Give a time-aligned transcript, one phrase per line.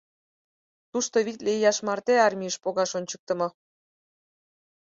[0.91, 3.47] Тушто витле ияш марте армийыш погаш ончыктымо.